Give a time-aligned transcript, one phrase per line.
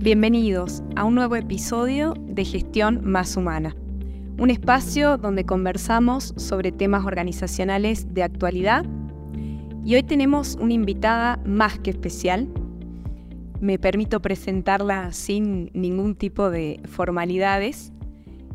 [0.00, 3.74] Bienvenidos a un nuevo episodio de Gestión Más Humana,
[4.38, 8.86] un espacio donde conversamos sobre temas organizacionales de actualidad
[9.84, 12.46] y hoy tenemos una invitada más que especial.
[13.60, 17.92] Me permito presentarla sin ningún tipo de formalidades.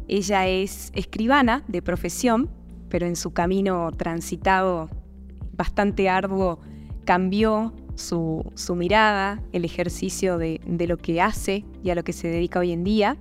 [0.07, 2.49] Ella es escribana de profesión,
[2.87, 4.89] pero en su camino transitado
[5.57, 6.61] bastante arduo
[7.03, 8.43] cambió su,
[8.75, 12.71] mirada, el ejercicio de, de lo que hace y a lo que se dedica hoy
[12.71, 13.17] en día.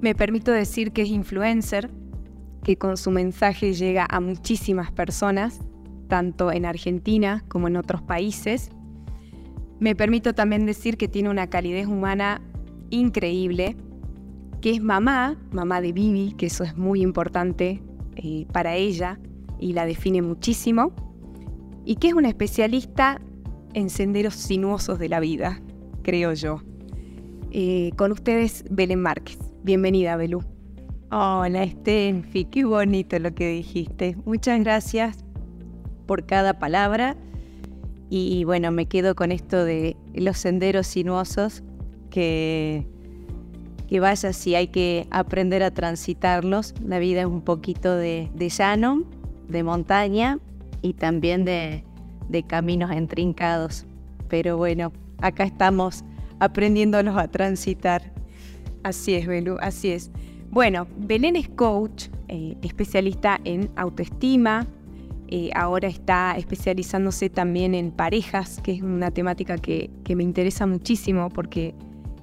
[0.00, 1.90] Me permito decir que es influencer,
[2.62, 5.60] que con su mensaje llega a muchísimas personas,
[6.08, 8.70] tanto en Argentina como en otros países.
[9.80, 12.40] Me permito también decir que tiene una calidez humana
[12.90, 13.76] increíble,
[14.60, 17.82] que es mamá, mamá de Vivi, que eso es muy importante
[18.16, 19.18] eh, para ella
[19.58, 20.92] y la define muchísimo,
[21.84, 23.20] y que es una especialista
[23.74, 25.60] en senderos sinuosos de la vida,
[26.02, 26.62] creo yo.
[27.50, 29.38] Eh, con ustedes, Belén Márquez.
[29.62, 30.42] Bienvenida, Belú.
[31.10, 34.16] Hola, Stenfi, qué bonito lo que dijiste.
[34.24, 35.24] Muchas gracias
[36.06, 37.16] por cada palabra.
[38.10, 41.62] Y bueno, me quedo con esto de los senderos sinuosos,
[42.10, 42.86] que,
[43.88, 46.74] que vaya si hay que aprender a transitarlos.
[46.84, 49.04] La vida es un poquito de, de llano,
[49.48, 50.38] de montaña
[50.82, 51.84] y también de,
[52.28, 53.86] de caminos entrincados.
[54.28, 56.04] Pero bueno, acá estamos
[56.38, 58.12] aprendiéndolos a transitar.
[58.82, 60.10] Así es, Belú, así es.
[60.50, 64.66] Bueno, Belén es coach, eh, especialista en autoestima.
[65.28, 71.30] Eh, ahora está especializándose también en parejas, que es una temática que, me interesa muchísimo
[71.30, 71.74] porque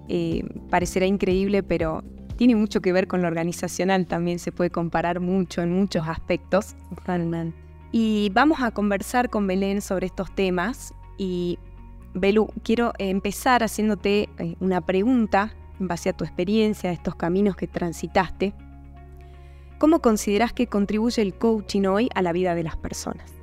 [0.08, 2.04] eh, parecerá increíble, pero
[2.38, 6.76] tiene mucho que ver con lo organizacional también, se puede comparar mucho en muchos aspectos.
[6.96, 7.71] Totalmente.
[7.92, 10.94] Y vamos a conversar con Belén sobre estos temas.
[11.17, 11.59] Y
[12.14, 17.56] Belú, quiero empezar haciéndote eh, una pregunta en base a tu experiencia, a estos caminos
[17.56, 18.53] que transitaste.
[19.78, 23.34] ¿Cómo consideras que contribuye el coaching hoy a la vida de las personas?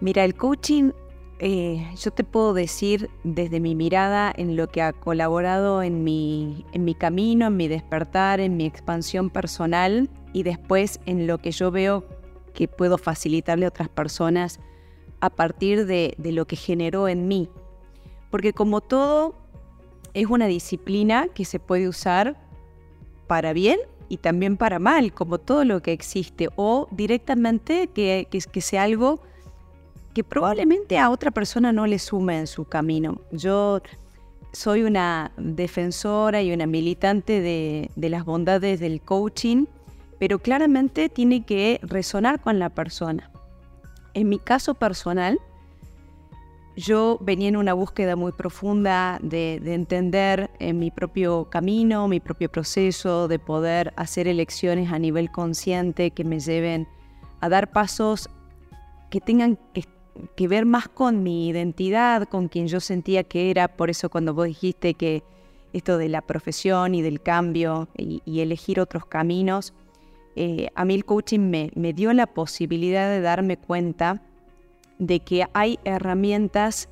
[0.00, 0.90] Mira, el coaching,
[1.38, 6.66] eh, yo te puedo decir desde mi mirada en lo que ha colaborado en mi,
[6.72, 11.52] en mi camino, en mi despertar, en mi expansión personal y después en lo que
[11.52, 12.04] yo veo
[12.52, 14.60] que puedo facilitarle a otras personas
[15.20, 17.48] a partir de, lo que generó en mí.
[18.30, 19.34] Porque como todo,
[20.14, 22.36] es una disciplina que se puede usar
[23.26, 28.60] para bien y también para mal, como todo lo que existe, o directamente que, que,
[28.60, 29.20] sea algo
[30.12, 33.20] que probablemente a otra persona no le sume en su camino.
[33.30, 33.80] Yo
[34.52, 39.66] soy una defensora y una militante de las bondades del coaching
[40.22, 43.28] pero claramente tiene que resonar con la persona.
[44.14, 45.40] En mi caso personal,
[46.76, 52.52] yo venía en una búsqueda muy profunda de, entender en mi propio camino, mi propio
[52.52, 56.86] proceso, de poder hacer elecciones a nivel consciente que me lleven
[57.40, 58.30] a dar pasos
[59.10, 63.66] que tengan que, ver más con mi identidad, con quien yo sentía que era.
[63.66, 65.24] Por eso cuando vos dijiste que
[65.72, 69.74] esto de la profesión y del cambio y elegir otros caminos,
[70.36, 74.22] eh, a mí el coaching me, dio la posibilidad de darme cuenta
[74.98, 76.88] de que hay herramientas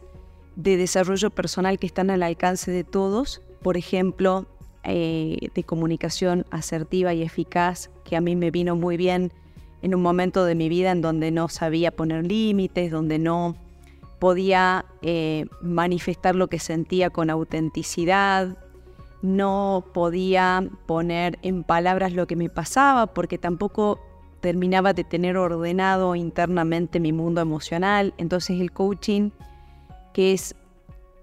[0.57, 4.47] de desarrollo personal que están al alcance de todos, por ejemplo,
[4.85, 9.33] eh, de comunicación asertiva y eficaz, que a mí me vino muy bien
[9.83, 13.57] en un momento de mi vida en donde no sabía poner límites, donde no
[14.19, 18.59] podía eh, manifestar lo que sentía con autenticidad,
[19.23, 24.01] no podía poner en palabras lo que me pasaba porque tampoco
[24.41, 28.15] terminaba de tener ordenado internamente mi mundo emocional.
[28.17, 29.31] Entonces el coaching,
[30.15, 30.55] que es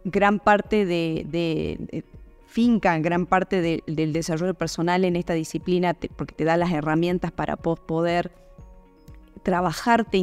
[0.03, 2.03] gran parte de,
[2.45, 7.57] finca, gran parte del desarrollo personal en esta disciplina, porque te da las herramientas para
[7.57, 8.31] poder
[9.41, 10.17] trabajarte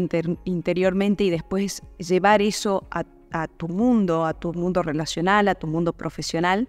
[0.45, 5.93] interiormente y después llevar eso a tu mundo, a tu mundo relacional, a tu mundo
[5.93, 6.69] profesional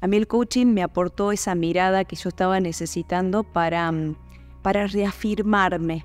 [0.00, 4.16] a mí el coaching me aportó esa mirada que yo estaba necesitando para, mm,
[4.62, 6.04] para reafirmarme,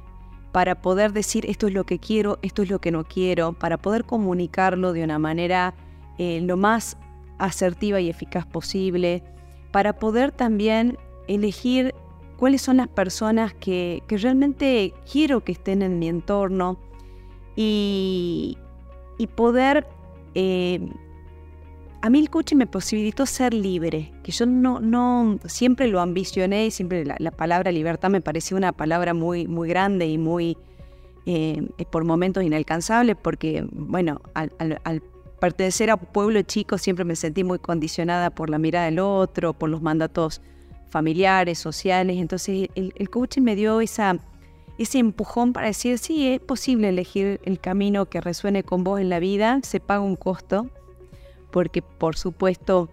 [0.52, 3.78] para poder decir esto es lo que quiero, esto es lo que no quiero, para
[3.78, 5.74] poder comunicarlo de una manera
[6.18, 6.98] eh, lo más
[7.38, 9.24] asertiva y eficaz posible,
[9.72, 10.98] para poder también
[11.28, 11.94] elegir
[12.38, 16.78] cuáles son las personas que, realmente quiero que estén en mi entorno
[17.56, 18.58] y,
[19.36, 19.88] poder
[20.36, 20.90] eh,
[22.06, 26.68] a mí el coaching me posibilitó ser libre, que yo no, no siempre lo ambicioné
[26.68, 30.56] y siempre la, palabra libertad me parecía una palabra muy, muy grande y muy,
[31.26, 35.02] eh, por momentos inalcanzable, porque, bueno, al,
[35.40, 39.54] pertenecer a un pueblo chico siempre me sentí muy condicionada por la mirada del otro,
[39.54, 40.44] por los mandatos
[40.92, 42.18] familiares, sociales.
[42.18, 44.20] Entonces el, coaching me dio esa,
[44.78, 49.10] ese empujón para decir, sí, es posible elegir el camino que resuene con vos en
[49.10, 50.70] la vida, se paga un costo,
[51.56, 52.90] porque por supuesto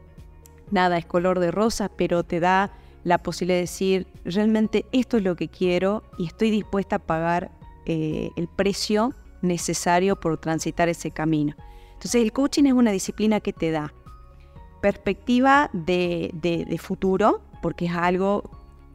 [0.70, 2.70] nada es color de rosa, pero te da
[3.03, 7.50] la posibilidad de decir, realmente esto es lo que quiero y estoy dispuesta a pagar
[7.87, 11.56] eh, el precio necesario por transitar ese camino.
[11.94, 13.93] Entonces el coaching es una disciplina que te da
[14.81, 18.49] perspectiva de, futuro, porque es algo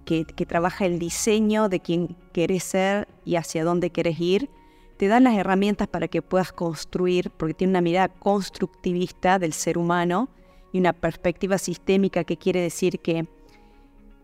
[0.05, 4.49] que, trabaja el diseño de quién quieres ser y hacia dónde quieres ir.
[4.97, 9.77] Te da las herramientas para que puedas construir, porque tiene una mirada constructivista del ser
[9.77, 10.29] humano
[10.73, 13.27] y una perspectiva sistémica que quiere decir que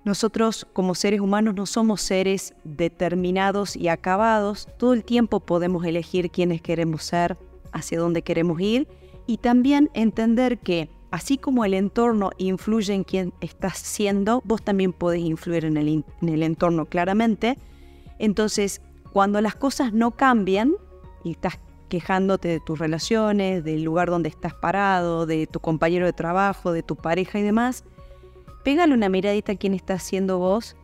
[0.04, 4.68] nosotros como seres humanos no somos seres determinados y acabados.
[4.78, 7.38] Todo el tiempo podemos elegir quiénes queremos ser,
[7.72, 8.88] hacia dónde queremos ir
[9.28, 14.94] y también entender que así como el entorno influye en quién estás siendo, vos también
[14.94, 17.58] podés influir en el, en el entorno claramente.
[18.20, 18.82] Entonces,
[19.14, 20.74] cuando las cosas no cambian
[21.24, 26.14] y estás quejándote de tus relaciones, del lugar donde estás parado, de tu compañero de
[26.14, 27.84] trabajo, de tu pareja y demás,
[28.64, 30.76] pégale una miradita a quién estás siendo vos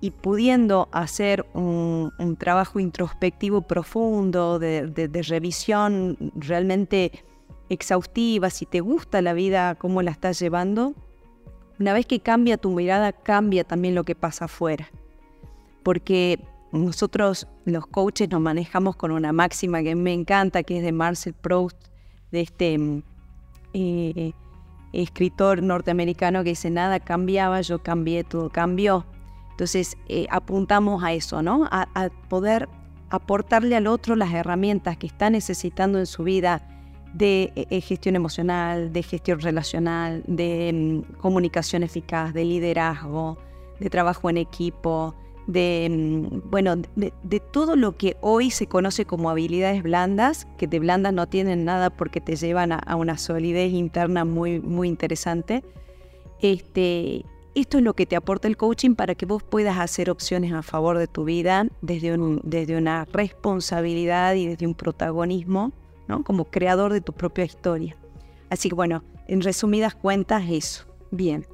[0.00, 7.24] y pudiendo hacer un, trabajo introspectivo profundo, de, revisión realmente
[7.68, 10.94] exhaustiva, si te gusta la vida, cómo la estás llevando,
[11.80, 14.88] una vez que cambia tu mirada, cambia también lo que pasa afuera.
[15.82, 16.38] Porque
[16.74, 21.34] nosotros los coaches nos manejamos con una máxima que me encanta, que es de Marcel
[21.34, 21.76] Proust,
[22.32, 23.02] de este mm,
[23.74, 24.32] eh,
[24.92, 29.06] escritor norteamericano que dice, nada cambiaba, yo cambié, todo cambió.
[29.50, 31.68] Entonces, eh, apuntamos a eso, ¿no?
[31.70, 32.68] A, poder
[33.10, 36.66] aportarle al otro las herramientas que está necesitando en su vida
[37.12, 43.38] de eh, gestión emocional, de gestión relacional, de mm, comunicación eficaz, de liderazgo,
[43.78, 45.14] de trabajo en equipo,
[45.46, 50.78] de, mm, bueno, de, todo lo que hoy se conoce como habilidades blandas, que de
[50.78, 55.62] blandas no tienen nada porque te llevan a, una solidez interna muy, muy interesante.
[56.40, 57.24] Este,
[57.54, 60.62] esto es lo que te aporta el coaching para que vos puedas hacer opciones a
[60.62, 65.72] favor de tu vida desde, desde una responsabilidad y desde un protagonismo,
[66.08, 66.24] ¿no?
[66.24, 67.96] Como creador de tu propia historia.
[68.50, 70.84] Así que bueno, en resumidas cuentas eso.
[71.10, 71.46] Bien.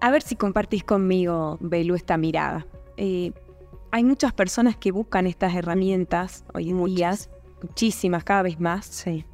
[0.00, 2.66] A ver si compartís conmigo, Belu, esta mirada.
[2.98, 3.32] Eh,
[3.90, 7.14] hay muchas personas que buscan estas herramientas hoy en día,
[7.62, 8.84] muchísimas, cada vez más.
[8.84, 9.24] Sí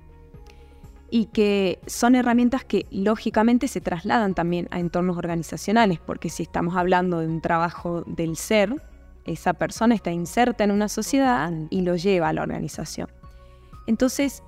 [1.15, 6.75] y que son herramientas que lógicamente se trasladan también a entornos organizacionales, porque si estamos
[6.75, 8.83] hablando de un trabajo del ser,
[9.25, 13.09] esa persona está inserta en una sociedad y lo lleva a la organización.
[13.87, 14.43] Entonces,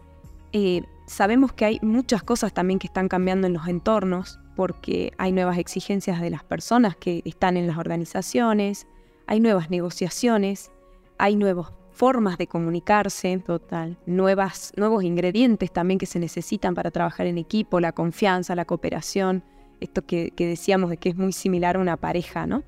[0.52, 5.30] eh, sabemos que hay muchas cosas también que están cambiando en los entornos, porque hay
[5.30, 8.88] nuevas exigencias de las personas que están en las organizaciones,
[9.26, 10.70] hay nuevas negociaciones,
[11.18, 17.26] hay nuevos formas de comunicarse, total, nuevas, nuevos ingredientes también que se necesitan para trabajar
[17.26, 19.42] en equipo, la confianza, la cooperación,
[19.80, 22.64] esto que, decíamos de que es muy similar a una pareja, ¿no?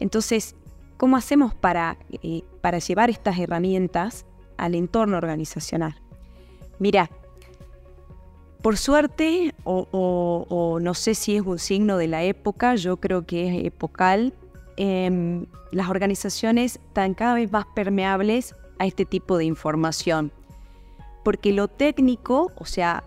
[0.00, 0.56] Entonces,
[0.96, 4.26] ¿cómo hacemos para, eh, para llevar estas herramientas
[4.56, 6.00] al entorno organizacional?
[6.80, 7.10] Mira,
[8.62, 13.48] por suerte, o, no sé si es un signo de la época, yo creo que
[13.48, 14.34] es epocal,
[14.80, 20.30] Em, las organizaciones están cada vez más permeables a este tipo de información.
[21.24, 23.02] Porque lo técnico, o sea,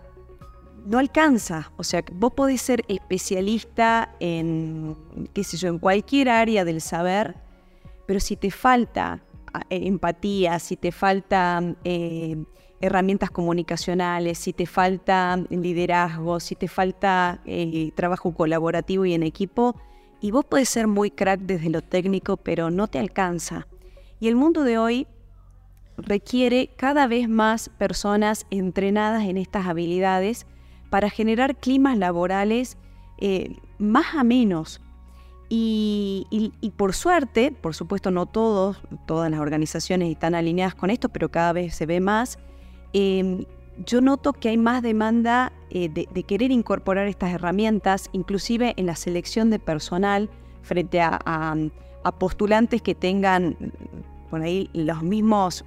[0.84, 1.72] no alcanza.
[1.78, 4.98] O sea, vos podés ser especialista en,
[5.32, 7.36] qué sé yo, en cualquier área del saber,
[8.06, 9.22] pero si te falta
[9.70, 12.36] eh, empatía, si te faltan eh,
[12.82, 19.74] herramientas comunicacionales, si te falta liderazgo, si te falta eh, trabajo colaborativo y en equipo,
[20.22, 23.66] y vos puedes ser muy crack desde lo técnico, pero no te alcanza.
[24.20, 25.08] Y el mundo de hoy
[25.96, 30.46] requiere cada vez más personas entrenadas en estas habilidades
[30.90, 32.78] para generar climas laborales
[33.18, 34.80] eh, más amenos.
[35.48, 41.10] Y, y, por suerte, por supuesto no todos, todas las organizaciones están alineadas con esto,
[41.10, 42.38] pero cada vez se ve más,
[42.94, 43.44] eh,
[43.78, 48.96] yo noto que hay más demanda eh, de, querer incorporar estas herramientas, inclusive en la
[48.96, 50.28] selección de personal,
[50.62, 51.54] frente a,
[52.18, 53.56] postulantes que tengan
[54.28, 55.64] por ahí los mismos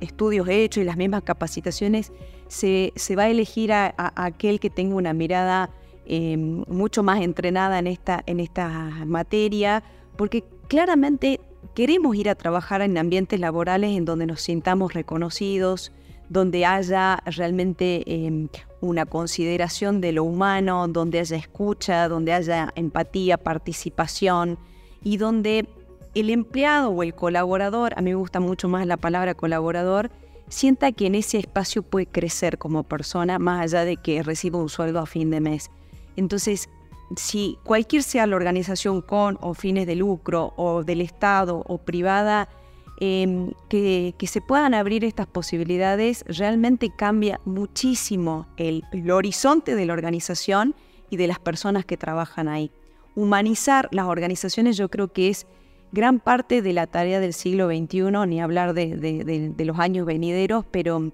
[0.00, 2.12] estudios hechos y las mismas capacitaciones,
[2.48, 5.70] se, va a elegir a, aquel que tenga una mirada
[6.06, 8.68] em, mucho más entrenada en esta, en esta
[9.06, 9.82] materia,
[10.16, 11.40] porque claramente
[11.74, 15.92] queremos ir a trabajar en ambientes laborales en donde nos sintamos reconocidos,
[16.28, 18.48] donde haya realmente em,
[18.80, 24.58] una consideración de lo humano, donde haya escucha, donde haya empatía, participación
[25.02, 25.68] y donde
[26.14, 30.10] el empleado o el colaborador, a mí me gusta mucho más la palabra colaborador,
[30.48, 34.68] sienta que en ese espacio puede crecer como persona más allá de que reciba un
[34.68, 35.70] sueldo a fin de mes.
[36.16, 36.68] Entonces,
[37.16, 42.48] si cualquier sea la organización con o fines de lucro o del Estado o privada,
[42.98, 50.74] Em, que, se puedan abrir estas posibilidades realmente cambia muchísimo el, horizonte de la organización
[51.10, 52.70] y de las personas que trabajan ahí.
[53.14, 55.46] Humanizar las organizaciones yo creo que es
[55.92, 61.12] gran parte de la tarea del siglo XXI, ni hablar de, los años venideros, pero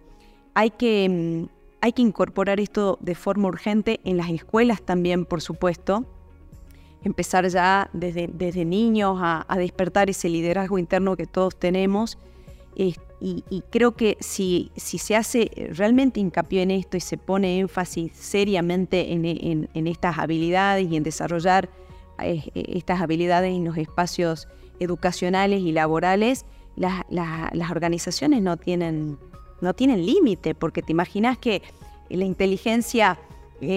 [0.55, 1.49] hay que, em,
[1.81, 6.07] hay que incorporar esto de forma urgente en las escuelas también, por supuesto,
[7.05, 12.19] empezar ya desde, desde niños a, despertar ese liderazgo interno que todos tenemos.
[12.75, 12.95] y,
[13.71, 19.13] creo que si, si se hace realmente hincapié en esto y se pone énfasis seriamente
[19.13, 21.69] en, estas habilidades y en desarrollar
[22.19, 24.49] eh, estas habilidades en los espacios
[24.81, 29.19] educacionales y laborales, las organizaciones no tienen,
[29.61, 31.63] no tienen límite, porque te imaginas que
[32.09, 33.19] la inteligencia
[33.63, 33.69] eh,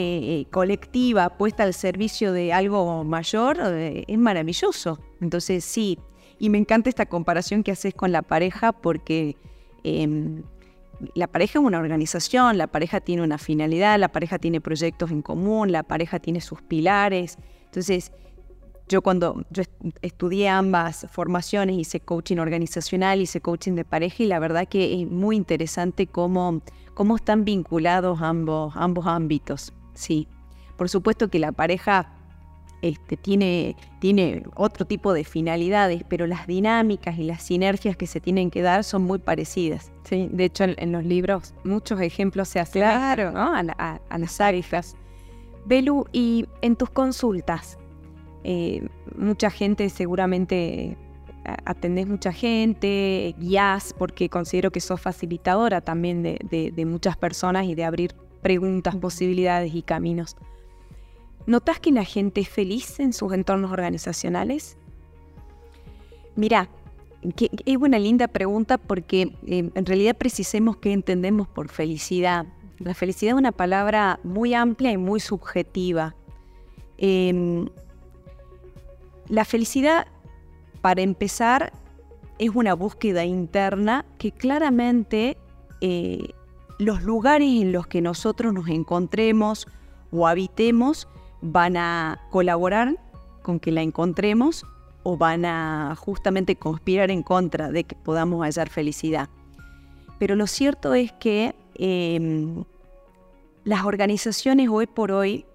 [0.42, 5.00] eh, colectiva puesta al servicio de algo mayor eh, es maravilloso.
[5.22, 6.00] Entonces sí,
[6.40, 9.36] y me encanta esta comparación que haces con la pareja porque
[9.84, 10.42] em,
[11.14, 15.22] la pareja es una organización, la pareja tiene una finalidad, la pareja tiene proyectos en
[15.22, 17.38] común, la pareja tiene sus pilares.
[17.66, 18.12] Entonces,
[18.90, 19.62] yo cuando yo
[20.02, 25.08] estudié ambas formaciones, hice coaching organizacional, hice coaching de pareja y la verdad que es
[25.08, 26.64] muy interesante cómo,
[26.96, 29.72] cómo están vinculados ambos, ambos ámbitos.
[29.94, 30.28] Sí,
[30.78, 32.12] por supuesto que la pareja
[32.82, 38.20] este, tiene, tiene otro tipo de finalidades, pero las dinámicas y las sinergias que se
[38.20, 39.92] tienen que dar son muy parecidas.
[40.04, 43.34] Sí, de hecho en, los libros muchos ejemplos se hacen claro.
[43.36, 44.96] a, las áreas.
[45.66, 47.80] Belu, y en tus consultas,
[48.44, 48.88] eh,
[49.18, 50.96] mucha gente seguramente
[51.66, 57.84] atendés mucha gente, guías, porque considero que sos facilitadora también de, muchas personas y de
[57.84, 60.36] abrir preguntas, posibilidades y caminos.
[61.46, 64.78] ¿Notas que la gente es feliz en sus entornos organizacionales?
[66.36, 66.70] Mira,
[67.66, 72.46] es una linda pregunta porque eh, en realidad precisemos qué entendemos por felicidad.
[72.80, 76.16] La felicidad es una palabra muy amplia y muy subjetiva.
[76.98, 77.68] Em,
[79.28, 80.08] la felicidad,
[80.86, 81.74] para empezar,
[82.38, 85.36] es una búsqueda interna que claramente
[85.82, 86.28] eh,
[86.78, 89.66] los lugares en los que nosotros nos encontremos
[90.12, 91.08] o habitemos
[91.42, 93.00] van a colaborar
[93.42, 94.64] con que la encontremos
[95.02, 99.28] o van a justamente conspirar en contra de que podamos hallar felicidad.
[100.20, 102.64] Pero lo cierto es que em,
[103.64, 105.48] las organizaciones hoy por hoy,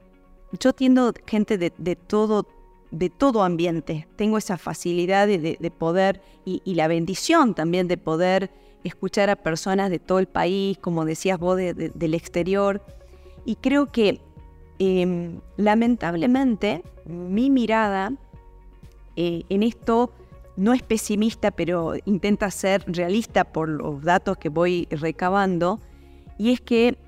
[0.59, 2.49] yo tiendo gente de, de todo
[2.91, 4.07] de todo ambiente.
[4.17, 8.51] Tengo esa facilidad de, poder y, la bendición también de poder
[8.85, 12.83] escuchar a personas de todo el país, como decías vos, del exterior.
[13.45, 14.21] Y creo que
[14.79, 18.13] em, lamentablemente mi mirada
[19.17, 20.13] eh, en esto
[20.57, 25.81] no es pesimista, pero intenta ser realista por los datos que voy recabando,
[26.39, 26.99] y es que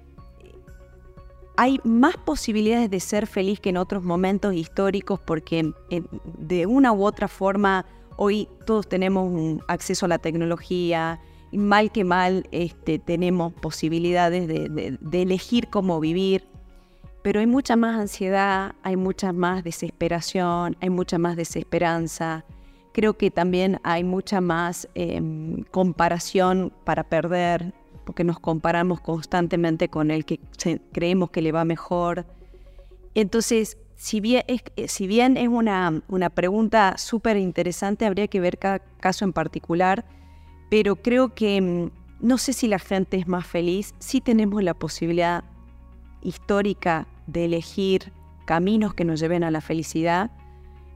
[1.57, 6.03] hay más posibilidades de ser feliz que en otros momentos históricos porque eh,
[6.39, 11.21] de una u otra forma hoy todos tenemos acceso a la tecnología,
[11.53, 16.45] y mal que mal este, tenemos posibilidades de, elegir cómo vivir,
[17.23, 22.45] pero hay mucha más ansiedad, hay mucha más desesperación, hay mucha más desesperanza.
[22.93, 30.11] Creo que también hay mucha más em, comparación para perder, porque nos comparamos constantemente con
[30.11, 30.41] el que
[30.93, 32.27] creemos que le va mejor.
[33.15, 39.25] Entonces, si bien es, eh, una, una pregunta súper interesante, habría que ver cada caso
[39.25, 40.05] en particular,
[40.71, 41.91] pero creo que mm,
[42.21, 45.45] no sé si la gente es más feliz, si tenemos la posibilidad
[46.23, 48.13] histórica de elegir
[48.45, 50.31] caminos que nos lleven a la felicidad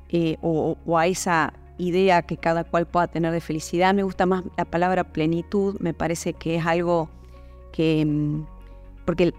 [0.09, 3.95] eh, o, o a esa idea que cada cual pueda tener de felicidad.
[3.95, 7.09] Me gusta más la palabra plenitud, me parece que es algo
[7.73, 8.05] que...
[8.05, 8.45] Mm,
[9.05, 9.33] porque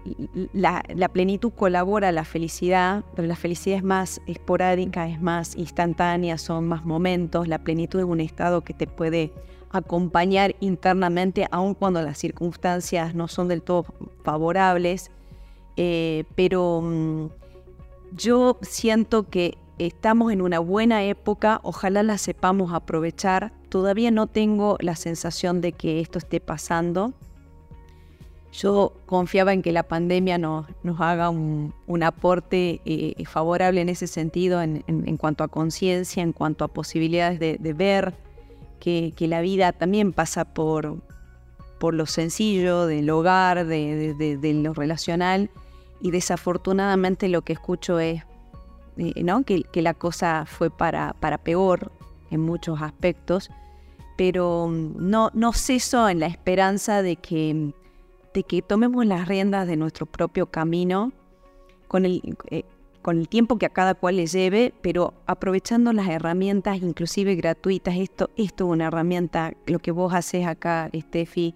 [0.54, 6.38] la, plenitud colabora a la felicidad, pero la felicidad es más esporádica, es más instantánea,
[6.38, 7.46] son más momentos.
[7.46, 9.30] La plenitud es un estado que te puede
[9.70, 13.84] acompañar internamente, aun cuando las circunstancias no son del todo
[14.24, 15.10] favorables.
[15.76, 17.26] Eh, pero mm,
[18.16, 23.52] yo siento que estamos en una buena época, ojalá la sepamos aprovechar.
[23.68, 27.14] Todavía no tengo la sensación de que esto esté pasando,
[28.52, 30.66] yo confiaba en que la pandemia nos,
[30.98, 36.68] haga un, aporte eh, favorable en ese sentido, en, cuanto a conciencia, en cuanto a
[36.68, 38.14] posibilidades de, ver
[38.80, 40.96] que, la vida también pasa por,
[41.78, 45.50] por lo sencillo del hogar, de, lo relacional,
[46.00, 48.24] y desafortunadamente lo que escucho es
[48.98, 49.44] ¿no?
[49.44, 51.90] que, la cosa fue para, para peor
[52.30, 53.50] en muchos aspectos,
[54.16, 57.72] pero mm, no, no ceso en la esperanza de que
[58.34, 61.12] de que tomemos las riendas de nuestro propio camino
[61.88, 62.64] con el, eh,
[63.02, 67.96] con el tiempo que a cada cual le lleve, pero aprovechando las herramientas, inclusive gratuitas.
[67.96, 71.54] Esto, esto es una herramienta, lo que vos haces acá, Steffi,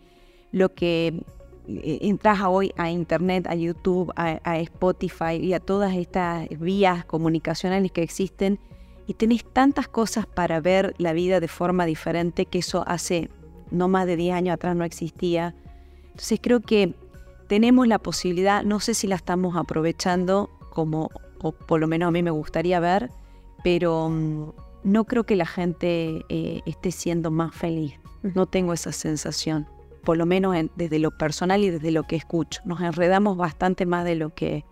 [0.51, 1.23] lo que
[1.67, 7.93] entras hoy a Internet, a YouTube, a, a, Spotify y a todas estas vías comunicacionales
[7.93, 8.59] que existen
[9.07, 13.31] y tenés tantas cosas para ver la vida de forma diferente que eso hace
[13.71, 15.55] no más de 10 años atrás no existía.
[16.11, 16.95] Entonces creo que
[17.49, 22.11] tenemos la posibilidad, no sé si la estamos aprovechando como, o por lo menos a
[22.11, 23.11] mí me gustaría ver,
[23.65, 24.53] pero mm,
[24.85, 27.95] no creo que la gente eh, esté siendo más feliz.
[28.23, 29.67] No tengo esa sensación,
[30.05, 32.61] por lo menos desde lo personal y desde lo que escucho.
[32.65, 34.65] Nos enredamos bastante más de lo que,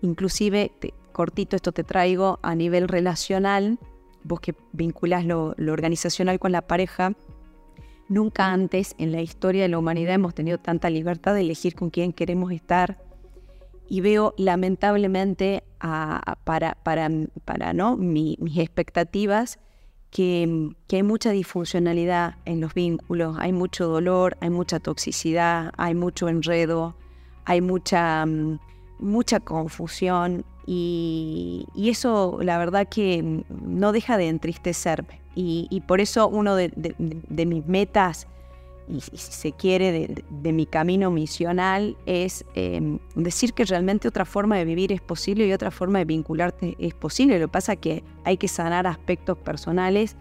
[0.00, 0.72] inclusive,
[1.12, 3.78] cortito esto te traigo, a nivel relacional,
[4.24, 7.14] vos que vinculás lo organizacional con la pareja,
[8.08, 11.90] Nunca antes en la historia de la humanidad hemos tenido tanta libertad de elegir con
[11.90, 12.98] quién queremos estar.
[13.86, 15.62] Y veo lamentablemente
[16.44, 17.96] para, para, ¿no?
[17.96, 19.58] mis expectativas
[20.10, 26.28] que, hay mucha disfuncionalidad en los vínculos, hay mucho dolor, hay mucha toxicidad, hay mucho
[26.28, 26.94] enredo,
[27.44, 28.58] hay mucha, mm,
[28.98, 35.20] mucha confusión y, y, eso la verdad que no deja de entristecerme.
[35.40, 36.72] Y, por eso uno de,
[37.46, 38.26] mis metas,
[38.88, 44.56] y si se quiere, de, mi camino misional, es em, decir que realmente otra forma
[44.56, 47.38] de vivir es posible y otra forma de vincularte es posible.
[47.38, 50.16] Lo que pasa es que hay que sanar aspectos personales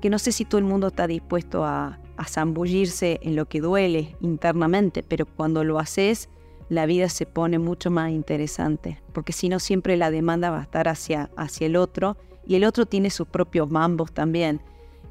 [0.00, 3.60] que no sé si todo el mundo está dispuesto a, a zambullirse en lo que
[3.60, 6.28] duele internamente, pero cuando lo haces,
[6.68, 10.62] la vida se pone mucho más interesante, porque si no siempre la demanda va a
[10.62, 14.60] estar hacia, hacia el otro y el otro tiene sus propios mambos también.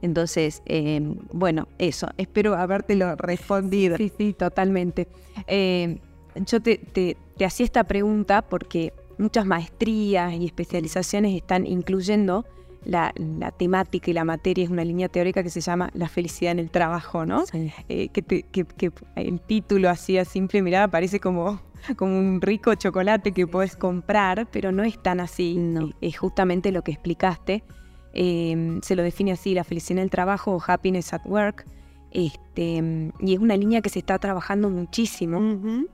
[0.04, 3.96] Entonces, em, bueno, eso, espero habértelo respondido.
[3.96, 5.08] Sí, sí, totalmente.
[5.48, 6.00] Em,
[6.36, 12.46] yo te, hacía esta pregunta porque muchas maestrías y especializaciones están incluyendo
[12.84, 13.14] la,
[13.58, 16.70] temática y la materia, es una línea teórica que se llama la felicidad en el
[16.70, 17.46] trabajo, ¿no?
[17.88, 21.62] Eh, que, el título así a simple mirada parece como
[21.98, 25.56] como un rico chocolate que puedes comprar, pero no es tan así.
[25.56, 25.92] No.
[26.02, 27.64] Es justamente lo que explicaste.
[28.14, 31.66] Em, se lo define así, la felicidad en el trabajo o happiness at work.
[32.12, 35.86] Este, y es una línea que se está trabajando muchísimo.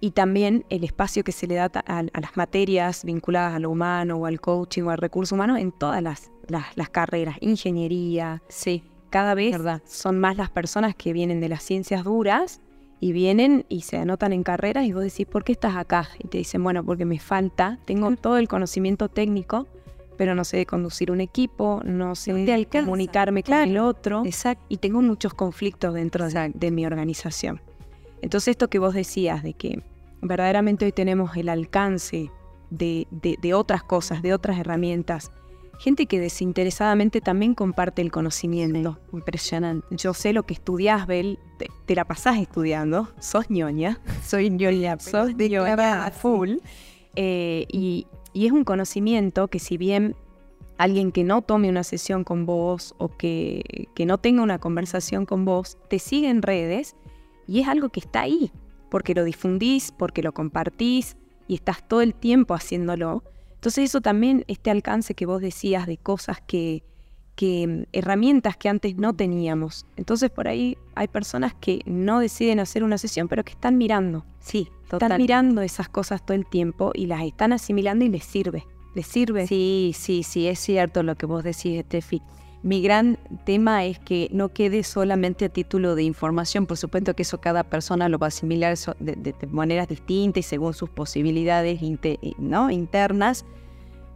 [0.00, 4.16] Y también el espacio que se le da a, las materias vinculadas a lo humano
[4.16, 8.42] o al coaching o al recurso humano en todas las, las, carreras, ingeniería.
[8.48, 8.82] Sí.
[9.08, 12.60] Cada vez son más las personas que vienen de las ciencias duras
[13.00, 16.08] y vienen y se anotan en carreras y vos decís, ¿por qué estás acá?
[16.18, 19.68] Y te dicen, bueno, porque me falta, tengo todo el conocimiento técnico,
[20.16, 24.24] pero no sé conducir un equipo, no sé de comunicarme con el otro.
[24.24, 24.64] Exacto.
[24.68, 27.60] Y tengo muchos conflictos dentro de, mi organización.
[28.22, 29.82] Entonces esto que vos decías, de que
[30.22, 32.30] verdaderamente hoy tenemos el alcance
[32.70, 35.30] de, de otras cosas, de otras herramientas,
[35.78, 38.98] gente que desinteresadamente también comparte el conocimiento.
[39.12, 39.86] Impresionante.
[39.90, 41.38] Yo sé lo que estudias, Bel,
[41.86, 44.00] te, la pasás estudiando, sos ñoña.
[44.24, 46.56] Soy ñoña, sos de ñoña full.
[47.16, 50.16] Eh, y, es un conocimiento que si bien
[50.76, 55.24] alguien que no tome una sesión con vos o que, que no tenga una conversación
[55.24, 56.96] con vos, te sigue en redes
[57.46, 58.50] y es algo que está ahí,
[58.90, 61.16] porque lo difundís, porque lo compartís
[61.46, 63.22] y estás todo el tiempo haciéndolo.
[63.54, 66.82] Entonces eso también, este alcance que vos decías de cosas que,
[67.34, 69.86] que mm, herramientas que antes no teníamos.
[69.96, 74.24] Entonces por ahí hay personas que no deciden hacer una sesión, pero que están mirando.
[74.40, 78.64] Sí, Están mirando esas cosas todo el tiempo y las están asimilando y les sirve.
[78.94, 79.46] Les sirve.
[79.46, 82.22] Sí, sí, sí, es cierto lo que vos decís, Steffi.
[82.62, 86.64] Mi gran tema es que no quede solamente a título de información.
[86.64, 90.72] Por supuesto que eso cada persona lo va a asimilar de, maneras distintas y según
[90.72, 91.80] sus posibilidades
[92.38, 92.70] ¿no?
[92.70, 93.44] internas.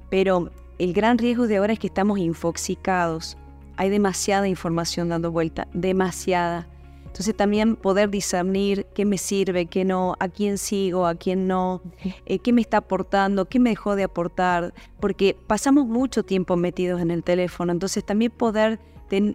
[0.08, 3.36] Pero el gran riesgo de ahora es que estamos infoxicados.
[3.76, 6.68] Hay demasiada información dando vuelta, demasiada.
[7.04, 11.82] Entonces también poder discernir qué me sirve, qué no, a quién sigo, a quién no,
[12.26, 17.00] eh, qué me está aportando, qué me dejó de aportar, porque pasamos mucho tiempo metidos
[17.00, 18.78] en el teléfono, entonces también poder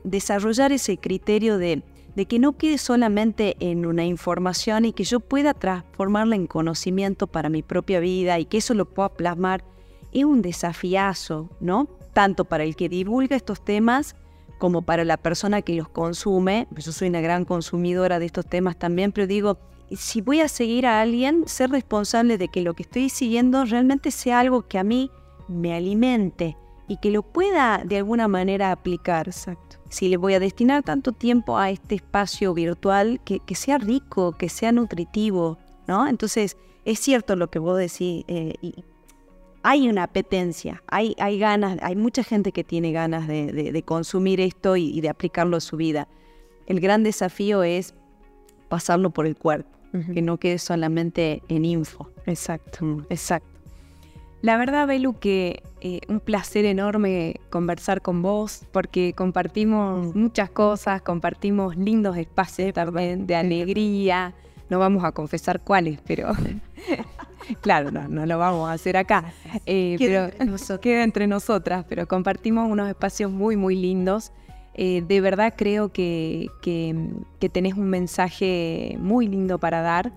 [0.03, 1.83] desarrollar ese criterio de,
[2.15, 7.27] de que no quede solamente en una información y que yo pueda transformarla en conocimiento
[7.27, 9.63] para mi propia vida y que eso lo pueda plasmar,
[10.13, 11.87] es un desafiazo, ¿no?
[12.13, 14.15] Tanto para el que divulga estos temas
[14.59, 16.67] como para la persona que los consume.
[16.77, 19.57] Yo soy una gran consumidora de estos temas también, pero digo,
[19.91, 24.11] si voy a seguir a alguien, ser responsable de que lo que estoy siguiendo realmente
[24.11, 25.11] sea algo que a mí
[25.47, 29.27] me alimente y que lo pueda de alguna manera aplicar.
[29.27, 34.31] Exacto si le voy a destinar tanto tiempo a este espacio virtual, que, sea rico,
[34.31, 36.07] que sea nutritivo, ¿no?
[36.07, 38.55] Entonces, es cierto lo que vos decís, eh,
[39.63, 44.75] hay una apetencia, hay, hay ganas, hay mucha gente que tiene ganas de, consumir esto
[44.75, 46.07] y, de aplicarlo a su vida.
[46.67, 47.95] El gran desafío es
[48.67, 49.69] pasarlo por el cuerpo,
[50.13, 52.09] que no quede solamente en info.
[52.25, 53.05] Exacto, mm.
[53.09, 53.47] exacto.
[54.41, 60.19] La verdad, Belu, que eh, un placer enorme conversar con vos, porque compartimos mm.
[60.19, 64.33] muchas cosas, compartimos lindos espacios también de alegría.
[64.69, 66.33] No vamos a confesar cuáles, pero
[67.61, 69.33] claro, no, no lo vamos a hacer acá.
[69.65, 74.31] Eh, queda, pero, queda entre nosotras, pero compartimos unos espacios muy, muy lindos.
[74.75, 80.11] Eh, de verdad creo que, que, tenés un mensaje muy lindo para dar,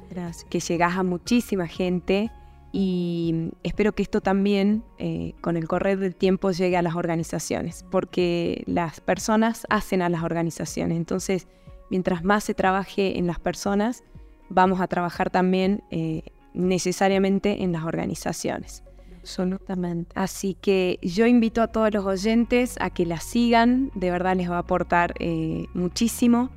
[0.48, 2.30] que llegás a muchísima gente
[2.78, 7.86] y espero que esto también eh, con el correr del tiempo llegue a las organizaciones,
[7.90, 10.98] porque las personas hacen a las organizaciones.
[10.98, 11.48] Entonces,
[11.90, 14.04] mientras más se trabaje en las personas,
[14.50, 16.22] vamos a trabajar también eh,
[16.56, 18.82] necesariamente en las organizaciones.
[19.20, 20.12] Absolutamente.
[20.14, 24.48] Así que yo invito a todos los oyentes a que la sigan, de verdad les
[24.48, 26.50] va a aportar eh, muchísimo.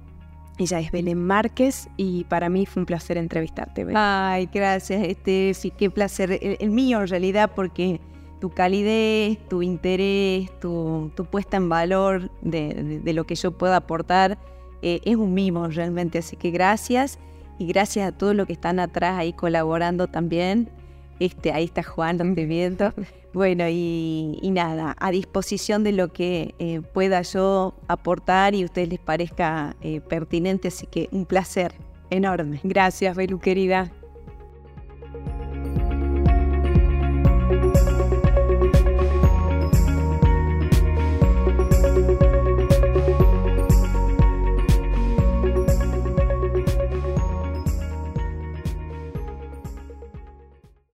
[0.60, 3.88] Ella es Belén Márquez y para mí fue un placer entrevistarte.
[3.96, 6.38] Ay, gracias, este, sí, qué placer.
[6.60, 8.00] El, mío en realidad porque
[8.40, 14.38] tu calidez, tu interés, tu, puesta en valor de, lo que yo pueda aportar
[14.82, 16.20] eh, es un mimo realmente.
[16.20, 17.20] Así que gracias
[17.60, 20.70] y gracias a todos los que están atrás ahí colaborando también.
[21.20, 22.94] Este, ahí está Juan, viendo.
[23.32, 28.90] Bueno, y, nada, a disposición de lo que eh, pueda yo aportar y a ustedes
[28.90, 31.76] les parezca eh, pertinente, así que un placer
[32.10, 32.60] enorme.
[32.64, 33.92] Gracias, Belu, querida.